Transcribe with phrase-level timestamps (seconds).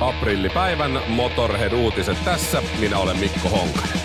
[0.00, 2.62] Aprillipäivän Motorhead-uutiset tässä.
[2.78, 3.98] Minä olen Mikko Honkanen.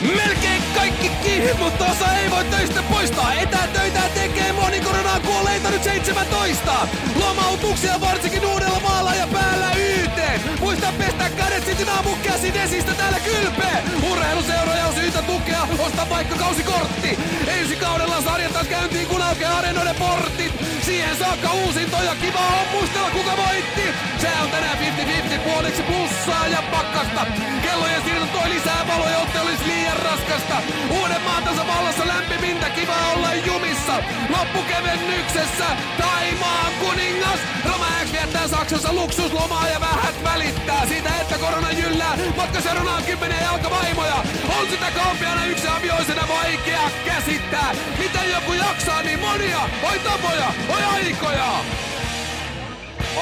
[0.00, 3.34] Melkein kaikki kiinni, mutta osa ei voi töistä poistaa.
[3.34, 6.88] Etätöitä tekee moni koronaan kuolleita nyt 17.
[7.20, 10.40] Lomautuksia varsinkin uudella maalla ja päällä yhteen.
[10.60, 13.82] Muista pestä kädet sitten aamun käsin esistä täällä kylpee.
[14.10, 17.18] Urheiluseuroja on syytä tukea, osta vaikka kausikortti.
[17.46, 20.52] Ensi kaudella sarjat taas käyntiin kun aukeaa areenoiden portit.
[20.82, 23.82] Siihen saakka uusintoja, kiva on muistella kuka voitti.
[24.18, 27.26] Se on tänään 50-50 puoliksi plussaa ja pakkasta.
[27.62, 30.56] Kellojen siirto toi lisää valoja, jotta olisi liian raskasta.
[30.90, 33.94] Uuden maan tasavallassa lämpimintä, kiva olla jumissa.
[34.28, 35.66] Loppukevennyksessä
[35.98, 37.40] Taimaan kuningas.
[37.64, 42.18] Roma X viettää Saksassa luksuslomaa ja vähät välittää siitä, että korona jyllää.
[42.36, 44.24] Matkaseurana on kymmeniä jalkavaimoja.
[44.60, 47.74] On sitä kauppiana yksi avioisena vaikea käsittää.
[47.98, 49.60] Miten joku jaksaa niin monia?
[49.90, 51.64] Oi tapoja, oi aikoja!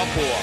[0.03, 0.39] Apua.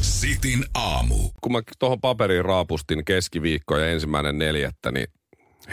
[0.00, 1.30] Sitin aamu.
[1.40, 5.06] Kun mä tuohon paperiin raapustin keskiviikko ja ensimmäinen neljättä, niin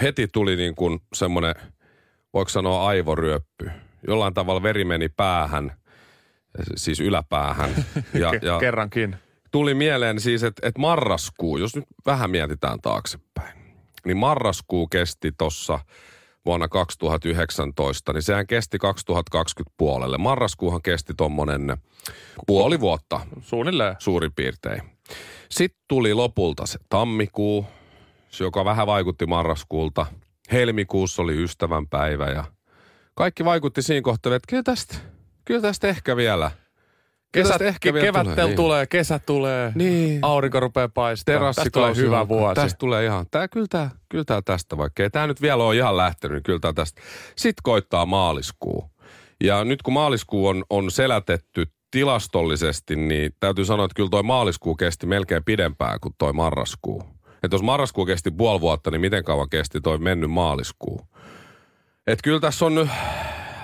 [0.01, 1.55] heti tuli niin kuin semmoinen,
[2.33, 3.71] voiko sanoa aivoryöppy.
[4.07, 5.71] Jollain tavalla veri meni päähän,
[6.75, 7.69] siis yläpäähän.
[8.13, 9.15] Ja, ja Kerrankin.
[9.51, 13.57] tuli mieleen siis, että, että marraskuu, jos nyt vähän mietitään taaksepäin,
[14.05, 15.79] niin marraskuu kesti tuossa
[16.45, 20.17] vuonna 2019, niin sehän kesti 2020 puolelle.
[20.17, 21.77] Marraskuuhan kesti tuommoinen
[22.47, 23.95] puoli vuotta Suunnilleen.
[23.99, 24.81] suurin piirtein.
[25.49, 27.65] Sitten tuli lopulta se tammikuu,
[28.39, 30.05] joka vähän vaikutti marraskuulta.
[30.51, 32.43] Helmikuussa oli ystävänpäivä ja
[33.15, 34.95] kaikki vaikutti siinä kohtaa, että kyllä tästä,
[35.45, 36.51] kyllä tästä ehkä vielä.
[37.31, 40.19] Kesät, ehkä vielä kevättel tulee, tulee, kesä tulee, Niin.
[40.21, 41.55] aurinko rupeaa paistamaan.
[41.55, 42.55] Tästä tulee hyvä vuosi.
[42.55, 45.75] Tästä tulee ihan, tää, kyllä, tää, kyllä tää tästä, vaikka ei tämä nyt vielä ole
[45.75, 47.01] ihan lähtenyt, niin kyllä tää tästä.
[47.35, 48.91] Sitten koittaa maaliskuu.
[49.43, 54.75] Ja nyt kun maaliskuu on, on selätetty tilastollisesti, niin täytyy sanoa, että kyllä toi maaliskuu
[54.75, 57.03] kesti melkein pidempään kuin toi marraskuu.
[57.43, 61.01] Että jos marraskuu kesti puoli vuotta, niin miten kauan kesti toi mennyt maaliskuu?
[62.07, 62.89] Että kyllä tässä on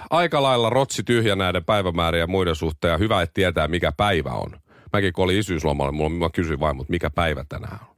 [0.09, 4.31] aika lailla rotsi tyhjä näiden päivämäärien ja muiden suhteen ja hyvä, että tietää mikä päivä
[4.31, 4.59] on.
[4.93, 7.95] Mäkin kun olin isyyslomalla, mulla, mä kysyin vain, mutta mikä päivä tänään on.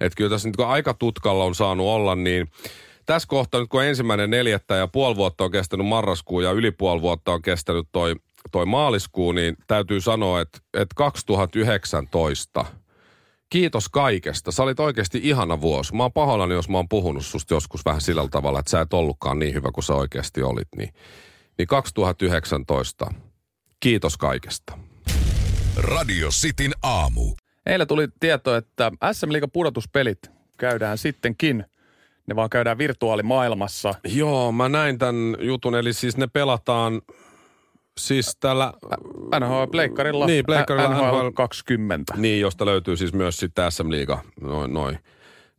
[0.00, 2.50] Että kyllä tässä nyt kun aika tutkalla on saanut olla, niin
[3.06, 7.02] tässä kohtaa nyt kun ensimmäinen neljättä ja puoli vuotta on kestänyt marraskuu ja yli puoli
[7.02, 8.14] vuotta on kestänyt toi,
[8.52, 12.64] toi maaliskuu, niin täytyy sanoa, että, että 2019
[13.50, 14.52] kiitos kaikesta.
[14.52, 15.94] Sä olit oikeasti ihana vuosi.
[15.94, 18.92] Mä oon pahoillani, jos mä oon puhunut susta joskus vähän sillä tavalla, että sä et
[18.92, 20.68] ollutkaan niin hyvä kuin sä oikeasti olit.
[20.76, 20.94] Niin,
[21.58, 23.06] niin 2019,
[23.80, 24.78] kiitos kaikesta.
[25.76, 27.34] Radio Cityn aamu.
[27.66, 31.64] Eilen tuli tieto, että SM Liigan pudotuspelit käydään sittenkin.
[32.26, 33.94] Ne vaan käydään virtuaalimaailmassa.
[34.04, 37.02] Joo, mä näin tämän jutun, eli siis ne pelataan
[38.00, 38.72] siis tällä...
[39.40, 40.26] NHL Pleikkarilla.
[40.26, 42.14] Niin, pleikkarilla NHL NHL 20.
[42.16, 44.98] Niin, josta löytyy siis myös sitten SM Liiga, noin noi,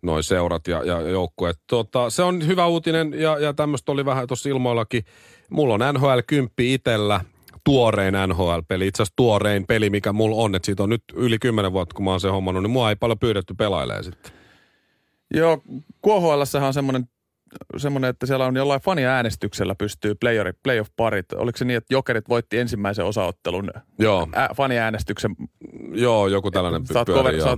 [0.01, 1.59] noi seurat ja, ja joukkueet.
[1.67, 5.03] Tota, se on hyvä uutinen ja, ja tämmöistä oli vähän tuossa ilmoillakin.
[5.49, 7.21] Mulla on NHL 10 itellä,
[7.63, 11.71] tuorein NHL-peli, itse asiassa tuorein peli, mikä mulla on, että siitä on nyt yli 10
[11.71, 14.31] vuotta, kun mä oon se hommannut, niin mua ei paljon pyydetty pelailemaan sitten.
[15.33, 15.57] Joo,
[16.03, 17.09] KHL on semmoinen,
[17.77, 21.25] semmoinen, että siellä on jollain faniäänestyksellä pystyy playerit, playoff-parit.
[21.35, 25.35] Oliko se niin, että Jokerit voitti ensimmäisen osaottelun Joo, ä, faniäänestyksen?
[25.91, 27.57] joo, joku tällainen Sä oot, pyörii, kova,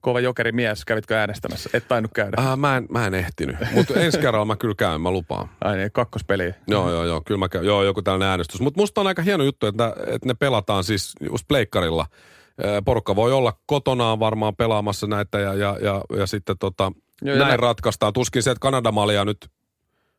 [0.00, 0.84] kova jokerimies.
[0.84, 1.70] Kävitkö äänestämässä?
[1.72, 2.36] Et tainnut käydä.
[2.38, 5.48] Äh, mä, en, mä en ehtinyt, mutta ensi kerralla mä kyllä käyn, mä lupaan.
[5.64, 6.54] Ai niin, kakkospeli.
[6.66, 7.64] Joo, joo, joo, kyllä mä käyn.
[7.64, 8.60] Joo, joku tällainen äänestys.
[8.60, 12.06] Mutta musta on aika hieno juttu, että, että ne pelataan siis just pleikkarilla.
[12.64, 16.92] Ö, Porukka voi olla kotonaan varmaan pelaamassa näitä ja, ja, ja, ja sitten tota,
[17.22, 18.12] Joo, näin nä- ratkaistaan.
[18.12, 19.46] Tuskin se, että Kanadamalia nyt,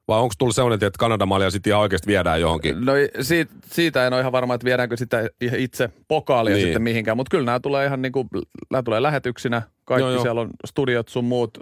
[0.07, 2.85] vai onko tullut sellainen, että Kanadamalia sitten ihan oikeasti viedään johonkin?
[2.85, 6.63] No siitä, siitä en ole ihan varma, että viedäänkö sitä itse pokaalia Niin.
[6.65, 8.27] sitten mihinkään, mutta kyllä nämä tulee ihan niin kuin,
[8.71, 9.61] nämä tulee lähetyksinä.
[9.85, 10.21] Kaikki Joo, joo.
[10.21, 11.57] siellä on studiot sun muut.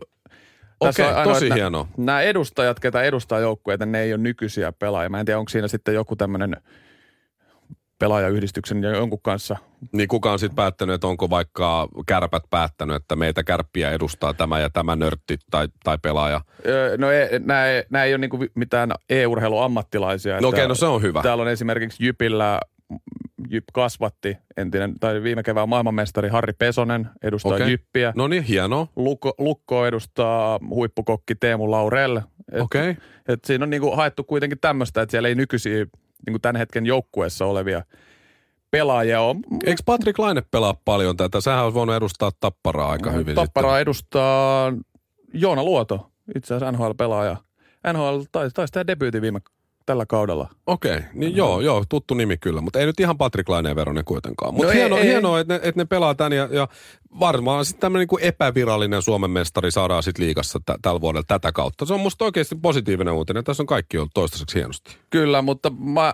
[0.80, 1.84] Okei, on ainoa, tosi hienoa.
[1.98, 5.10] Nämä, nämä edustajat, ketä edustaa joukkueita, ne ei ole nykyisiä pelaajia.
[5.10, 6.58] Mä en tiedä, onko siinä sitten joku tämmöinen
[8.00, 9.57] pelaajayhdistyksen ja jonkun kanssa.
[9.92, 14.59] Niin kuka on sitten päättänyt, että onko vaikka kärpät päättänyt, että meitä kärppiä edustaa tämä
[14.59, 16.42] ja tämä nörtti tai, tai pelaaja?
[16.65, 20.42] Öö, No ei, nämä, ei- nämä ei ole niin mitään e-urheiluammattilaisia.
[20.42, 21.21] No okei, Että no se on hyvä.
[21.21, 22.59] Täällä on esimerkiksi Jypillä
[23.50, 27.69] Jyp kasvatti, entinen, tai viime kevään maailmanmestari Harri Pesonen edustaa okay.
[27.69, 28.13] Jyppiä.
[28.15, 28.88] No niin, hienoa.
[28.95, 32.18] Lukko, Lukko edustaa huippukokki Teemu Laurel.
[32.18, 32.89] Et, Okei.
[32.91, 32.95] Okay.
[33.27, 35.86] et siinä on niinku haettu kuitenkin tämmöistä, että siellä ei nykyisiä
[36.25, 37.83] niinku tämän hetken joukkueessa olevia
[38.72, 39.36] pelaajia ole.
[39.66, 41.42] Eikö Patrick Laine pelaa paljon tätä?
[41.42, 44.74] Sähän olisi voinut edustaa Tapparaa aika hyvin Tapparaa edustaa
[45.33, 47.38] Joona Luoto, itse asiassa NHL-pelaaja.
[47.94, 49.39] NHL taisi, taisi tehdä debyytin viime
[49.86, 50.50] tällä kaudella.
[50.68, 54.54] Okei, niin joo, joo, tuttu nimi kyllä, mutta ei nyt ihan Patrick Laineen veronen kuitenkaan.
[54.54, 56.68] Mutta No no ei- hienoa, ei- hienoa että, ne, että ne pelaa tän ja, ja
[57.20, 61.86] varmaan sitten tämmöinen niin epävirallinen Suomen mestari saadaan sitten liigassa tä, tällä vuodella tätä kautta.
[61.86, 63.44] Se on musta oikeasti positiivinen uutinen.
[63.44, 64.98] Tässä on kaikki ollut toistaiseksi hienosti.
[65.10, 66.14] Kyllä, mutta mä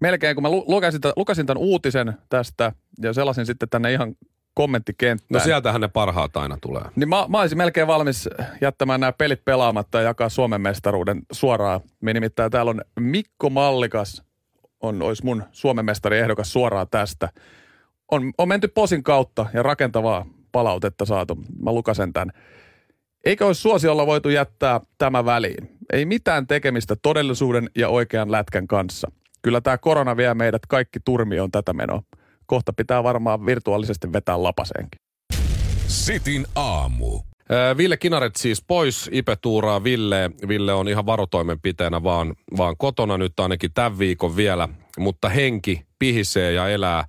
[0.00, 4.14] melkein kun mä lu- lukasin, t- lukasin tämän uutisen tästä ja selasin sitten tänne ihan
[4.54, 5.38] kommenttikenttään.
[5.38, 6.82] No sieltähän ne parhaat aina tulee.
[6.96, 8.28] Niin mä, mä olisin melkein valmis
[8.60, 11.80] jättämään nämä pelit pelaamatta ja jakaa Suomen mestaruuden suoraan.
[12.00, 14.22] Me nimittäin täällä on Mikko Mallikas,
[14.80, 17.28] on, olisi mun Suomen mestari ehdokas suoraan tästä.
[18.10, 21.38] On, on menty posin kautta ja rakentavaa palautetta saatu.
[21.62, 22.32] Mä lukasen tämän.
[23.24, 25.78] Eikö olisi suosiolla voitu jättää tämä väliin?
[25.92, 29.12] Ei mitään tekemistä todellisuuden ja oikean lätkän kanssa.
[29.42, 32.02] Kyllä tämä korona vie meidät kaikki turmioon tätä menoa.
[32.46, 35.00] Kohta pitää varmaan virtuaalisesti vetää lapaseenkin.
[35.86, 37.20] Sitin aamu.
[37.76, 40.30] Ville Kinaret siis pois, Ipe tuuraa Ville.
[40.48, 44.68] Ville on ihan varotoimenpiteenä vaan, vaan kotona nyt ainakin tämän viikon vielä,
[44.98, 47.04] mutta henki pihisee ja elää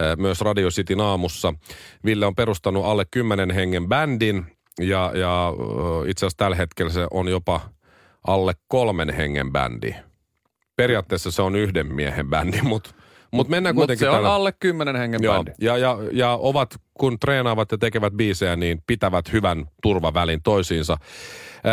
[0.00, 1.54] ää, myös Radio Cityn aamussa.
[2.04, 4.46] Ville on perustanut alle 10 hengen bändin
[4.80, 5.52] ja, ja
[6.06, 7.60] itse asiassa tällä hetkellä se on jopa
[8.26, 9.94] alle kolmen hengen bändi.
[10.76, 12.90] Periaatteessa se on yhden miehen bändi, mutta
[13.30, 15.50] mut mennään Mutta kuitenkin se on tällä- alle 10 hengen Joo, bändi.
[15.60, 20.96] ja, ja, ja ovat, kun treenaavat ja tekevät biisejä, niin pitävät hyvän turvavälin toisiinsa.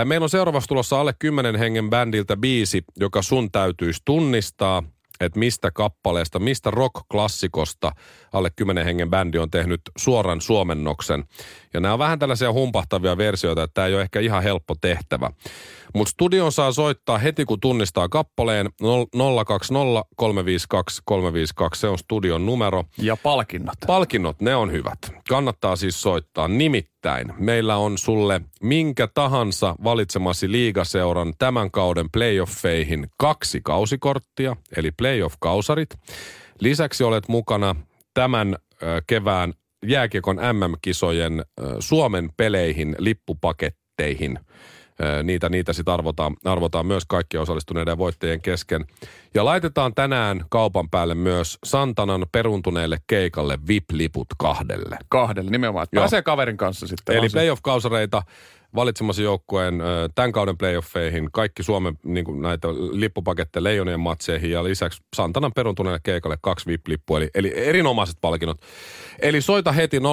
[0.06, 4.84] Meillä on seuraavaksi tulossa alle 10 hengen bändiltä biisi, joka sun täytyisi tunnistaa,
[5.20, 7.92] että mistä kappaleesta, mistä rock-klassikosta
[8.34, 11.24] alle 10 hengen bändi on tehnyt suoran suomennoksen.
[11.74, 15.32] Ja nämä on vähän tällaisia humpahtavia versioita, että tämä ei ole ehkä ihan helppo tehtävä.
[15.94, 18.69] Mutta studion saa soittaa heti, kun tunnistaa kappaleen
[19.45, 22.84] 020 352 352, se on studion numero.
[22.98, 23.75] Ja palkinnot.
[23.88, 24.98] Palkinnot, ne on hyvät.
[25.30, 26.48] Kannattaa siis soittaa.
[26.48, 35.90] Nimittäin meillä on sulle minkä tahansa valitsemasi liigaseuran tämän kauden playoffeihin kaksi kausikorttia, eli playoff-kausarit.
[36.60, 37.75] Lisäksi olet mukana
[38.13, 38.56] tämän
[39.07, 39.54] kevään
[39.86, 41.45] jääkiekon MM-kisojen
[41.80, 44.40] Suomen peleihin lippupaketteihin.
[45.24, 48.86] Niitä, niitä sitten arvotaan, arvotaan myös kaikkien osallistuneiden ja voittajien kesken.
[49.34, 54.98] Ja laitetaan tänään kaupan päälle myös Santanan peruntuneelle keikalle VIP-liput kahdelle.
[55.10, 55.88] Kahdelle nimenomaan.
[55.95, 57.16] Pääsee kaverin kanssa sitten.
[57.16, 58.24] Eli playoff-kausareita
[58.75, 59.74] valitsemasi joukkueen
[60.16, 66.00] tämän kauden playoffeihin, kaikki Suomen niin kuin näitä lippupaketteja Leijonien matseihin ja lisäksi Santanan peruntuneelle
[66.04, 68.58] keikalle kaksi VIP-lippua, eli, eli erinomaiset palkinnot.
[69.20, 70.04] Eli soita heti 020352352,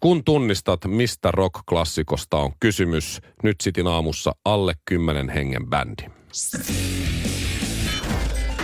[0.00, 3.20] kun tunnistat, mistä rock-klassikosta on kysymys.
[3.42, 6.02] Nyt sitin aamussa alle 10 hengen bändi.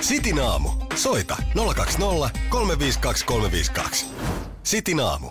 [0.01, 0.69] Sitin aamu.
[0.95, 1.37] Soita
[1.75, 4.07] 020 352 352.
[4.63, 5.31] Sitin aamu.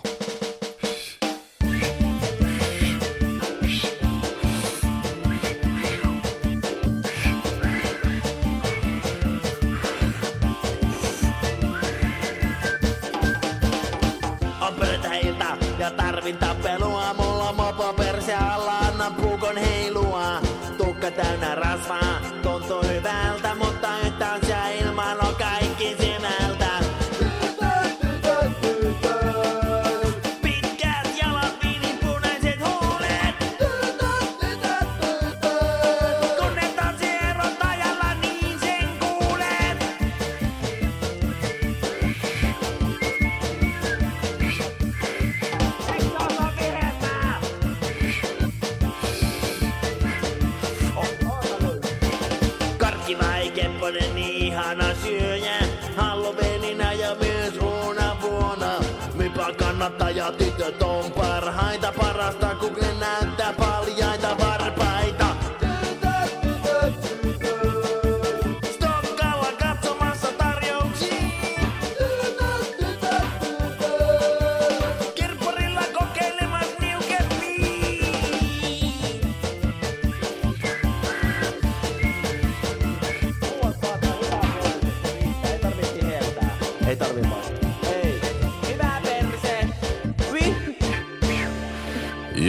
[53.84, 54.33] Vai kepponen, niin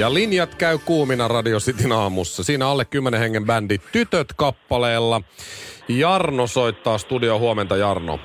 [0.05, 2.43] Ja linjat käy kuumina Radio Cityn aamussa.
[2.43, 5.21] Siinä alle 10 hengen bändi Tytöt kappaleella.
[5.88, 8.19] Jarno soittaa studio huomenta, Jarno.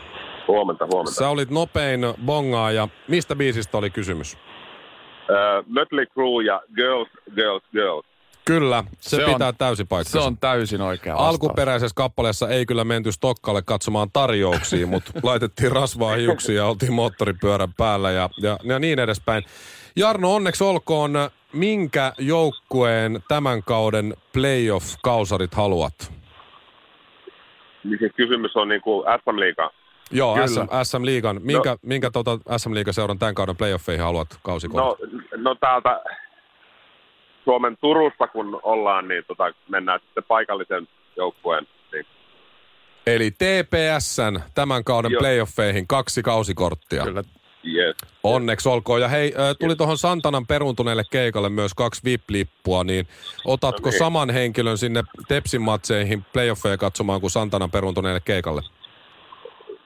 [0.48, 1.14] Huomenta, huomenta.
[1.14, 2.88] Sä olit nopein bongaaja.
[3.08, 4.34] Mistä biisistä oli kysymys?
[4.34, 8.06] Uh, Mötley Crue ja Girls, Girls, Girls.
[8.44, 10.20] Kyllä, se, Se on- pitää täysin paikkansa.
[10.20, 11.28] Se on täysin oikea vastaus.
[11.28, 17.74] Alkuperäisessä kappaleessa ei kyllä menty Stokkalle katsomaan tarjouksia, mutta laitettiin rasvaa hiuksiin ja oltiin moottoripyörän
[17.76, 19.44] päällä ja, ja, ja niin edespäin.
[19.96, 21.12] Jarno, onneksi olkoon.
[21.52, 26.12] Minkä joukkueen tämän kauden playoff-kausarit haluat?
[27.84, 29.70] Niin siis kysymys on niin kuin SM Liiga.
[30.10, 30.46] Joo, Kyllä.
[30.46, 31.40] SM, SM Liigan.
[31.42, 31.76] Minkä, no.
[31.82, 35.08] minkä tota SM Liigan seuran tämän kauden playoffeihin haluat kausikortin?
[35.08, 36.00] No, no täältä
[37.44, 41.66] Suomen Turusta kun ollaan, niin tota, mennään sitten paikallisen joukkueen.
[41.92, 42.06] Niin,
[43.06, 45.20] Eli TPSn tämän kauden Joo.
[45.20, 47.04] playoffeihin kaksi kausikorttia.
[47.04, 47.22] Kyllä.
[47.66, 47.96] Yes.
[48.22, 49.00] Onneksi olkoon.
[49.00, 53.08] Ja hei, tuli tuohon Santanan peruntuneelle keikalle myös kaksi VIP-lippua, niin
[53.44, 53.98] otatko No niin.
[53.98, 58.62] saman henkilön sinne Tepsin matseihin playoffeja katsomaan kuin Santanan peruntuneelle keikalle?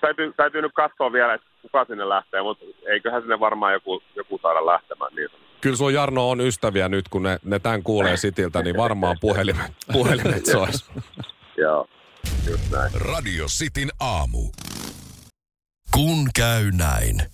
[0.01, 4.39] Täytyy, täytyy nyt katsoa vielä, että kuka sinne lähtee, mutta eiköhän sinne varmaan joku, joku
[4.43, 5.15] saada lähtemään.
[5.15, 5.29] Niin.
[5.61, 9.73] Kyllä sun Jarno on ystäviä nyt, kun ne, ne tämän kuulee sitiltä, niin varmaan puhelimet,
[9.93, 10.91] puhelimet sois.
[11.57, 11.87] Joo,
[12.51, 12.93] just näin.
[12.95, 14.39] Radio Cityn aamu.
[15.95, 17.34] Kun käy näin.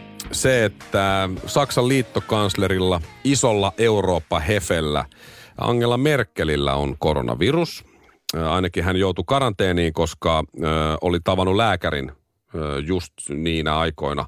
[0.31, 5.05] se, että Saksan liittokanslerilla, isolla Eurooppa-hefellä,
[5.57, 7.85] Angela Merkelillä on koronavirus.
[8.35, 10.67] Ää, Ainakin hän joutui karanteeniin, koska ö,
[11.01, 12.11] oli tavannut lääkärin
[12.55, 14.25] ö, just niinä aikoina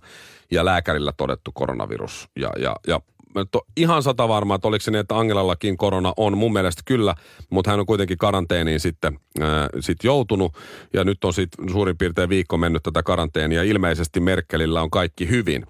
[0.51, 2.29] ja lääkärillä todettu koronavirus.
[2.39, 2.99] Ja, ja, ja
[3.35, 3.47] oon
[3.77, 6.37] ihan sata varma, että oliko se niin, että Angelallakin korona on.
[6.37, 7.15] Mun mielestä kyllä,
[7.49, 10.53] mutta hän on kuitenkin karanteeniin sitten ää, sit joutunut.
[10.93, 13.63] Ja nyt on sitten suurin piirtein viikko mennyt tätä karanteenia.
[13.63, 15.65] Ilmeisesti Merkelillä on kaikki hyvin.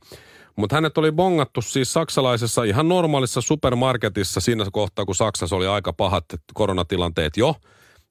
[0.55, 5.93] Mutta hänet oli bongattu siis saksalaisessa ihan normaalissa supermarketissa siinä kohtaa, kun Saksassa oli aika
[5.93, 7.55] pahat koronatilanteet jo.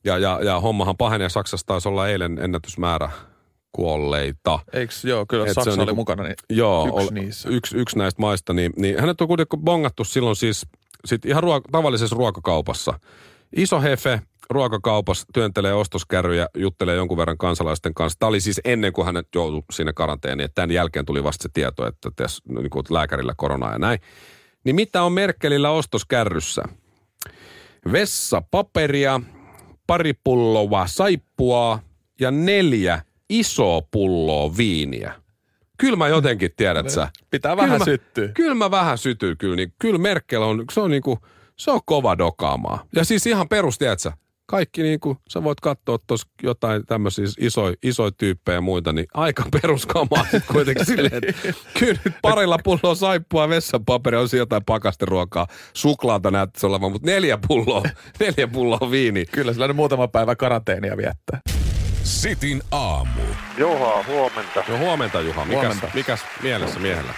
[0.04, 1.28] Ja, ja, ja hommahan pahenee.
[1.28, 3.10] Saksassa taisi olla eilen ennätysmäärä
[3.72, 4.58] kuolleita.
[4.72, 6.22] Eiks, joo, kyllä Et Saksa oli niinku- mukana.
[6.22, 7.48] Niin Joo, yksi ol- niissä.
[7.48, 10.66] Yksi, yksi näistä maista, niin, niin hänet on kuitenkin bongattu silloin siis
[11.04, 13.00] sit ihan ruoka, tavallisessa ruokakaupassa.
[13.56, 18.18] Iso hefe ruokakaupassa työntelee ostoskärryjä, juttelee jonkun verran kansalaisten kanssa.
[18.18, 20.44] Tämä oli siis ennen kuin hänet joutui sinne karanteeniin.
[20.44, 23.98] Että tämän jälkeen tuli vasta se tieto, että tässä niin kuin lääkärillä koronaa ja näin.
[24.64, 26.62] Niin mitä on Merkelillä ostoskärryssä?
[27.92, 29.20] Vessapaperia,
[29.86, 31.78] pari pulloa saippua
[32.20, 33.02] ja neljä
[33.40, 35.14] isoa pulloa viiniä.
[35.78, 37.08] Kyllä mä jotenkin, tiedät sä.
[37.30, 38.28] Pitää vähän Kyllä mä- syttyä.
[38.28, 39.56] Kyllä mä vähän sytyy kyllä.
[39.56, 41.18] Niin kyllä Merkel on, se on niinku,
[41.56, 42.84] se on kova dokaamaa.
[42.96, 44.12] Ja siis ihan perus, tiedätkö,
[44.46, 49.44] kaikki niinku, sä voit katsoa tuossa jotain tämmöisiä isoja iso tyyppejä ja muita, niin aika
[49.62, 56.66] peruskamaa kuitenkin silleen, että kyllä nyt parilla pulloa saippua, vessapaperia, on jotain pakasteruokaa, suklaata näyttäisi
[56.66, 57.82] olevan, mutta neljä pulloa,
[58.20, 59.24] neljä pulloa viini.
[59.24, 61.40] Kyllä sillä nyt muutama päivä karanteenia viettää.
[62.04, 63.20] Sitin aamu.
[63.58, 64.64] Juha, huomenta.
[64.68, 65.88] No huomenta Juha, mikäs, Huomenta.
[65.94, 67.12] mikäs mielessä miehellä?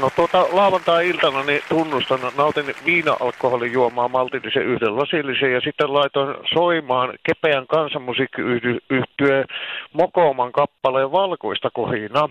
[0.00, 7.66] No tuota, lauantai-iltana niin tunnustan, nautin viina-alkoholijuomaa maltillisen yhden lasillisen ja sitten laitoin soimaan kepeän
[7.66, 9.44] kansanmusiikkiyhtye
[9.92, 12.28] Mokoman kappaleen valkoista kohina.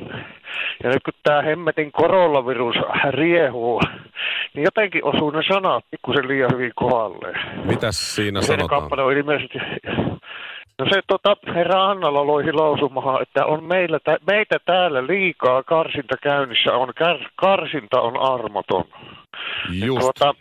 [0.84, 2.75] Ja nyt kun tämä hemmetin koronavirus
[3.10, 3.82] riehuu,
[4.54, 7.40] niin jotenkin osuu ne sanat pikkusen liian hyvin kohdalle.
[7.64, 8.82] Mitäs siinä sanotaan?
[8.82, 9.58] kappale on ilmeisesti...
[10.79, 16.15] No se tota, herra Annala loihi lausumahan, että on meillä, tä, meitä täällä liikaa karsinta
[16.24, 18.84] käynnissä, on kär, karsinta on armoton.
[19.86, 20.00] Just.
[20.00, 20.34] Tuota,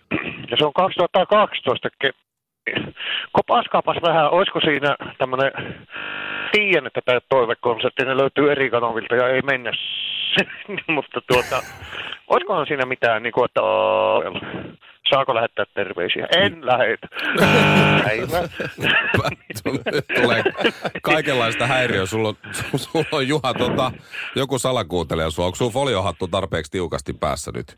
[0.50, 1.88] ja se on 2012.
[2.04, 2.24] Ke-
[3.32, 5.52] Kopaskaapas vähän, olisiko siinä tämmöinen,
[6.52, 9.72] tiedän, että tämä toivekonsertti, ne löytyy eri kanavilta ja ei mennä,
[10.94, 11.56] mutta tuota,
[12.28, 13.60] olisikohan siinä mitään, niin kuin, että
[15.14, 16.26] saako lähettää terveisiä?
[16.36, 17.08] En lähetä.
[18.04, 18.48] Päivä.
[20.22, 20.42] Tulee
[21.02, 22.06] kaikenlaista häiriöä.
[22.06, 22.34] Sulla on,
[22.76, 23.92] sulla on Juha tota,
[24.36, 25.44] joku salakuuntelija sua.
[25.44, 27.76] Onko sun foliohattu tarpeeksi tiukasti päässä nyt?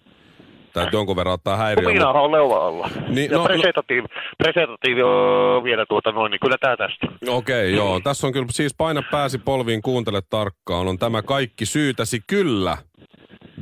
[0.83, 1.88] että jonkun verran ottaa häiriö.
[1.88, 2.90] Viinahan on leuva alla.
[3.09, 7.07] Niin, ja no- no- presentatiivi, presentatiivi on vielä tuota noin, niin kyllä tää tästä.
[7.28, 8.00] Okei, okay, joo.
[8.00, 10.88] Tässä on kyllä siis paina pääsi polviin, kuuntele tarkkaan.
[10.88, 12.76] On tämä kaikki syytäsi kyllä.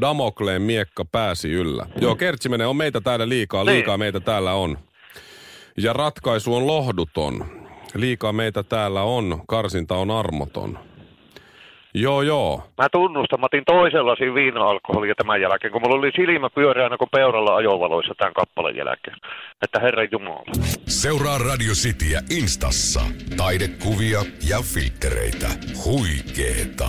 [0.01, 1.87] Damokleen miekka pääsi yllä.
[2.01, 3.75] Joo, Kertsimenen on meitä täällä liikaa, Niin.
[3.75, 4.79] liikaa meitä täällä on.
[5.79, 7.45] Ja ratkaisu on lohduton.
[7.95, 10.79] Liikaa meitä täällä on, karsinta on armoton.
[11.97, 12.63] Joo, joo.
[12.79, 17.09] Mä tunnustan, mä otin toisen lasin viina-alkoholia tämän jälkeen, kun mulla oli silmä pyöreänä kuin
[17.13, 19.17] peuralla ajovaloissa tämän kappaleen jälkeen.
[19.63, 20.45] Että herran jumala.
[20.87, 23.01] Seuraa Radio Cityä Instassa.
[23.37, 25.49] Taidekuvia ja filtreitä.
[25.85, 26.89] Huikeeta.